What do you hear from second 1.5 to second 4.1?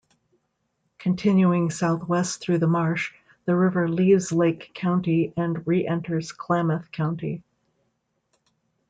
southwest through the marsh, the river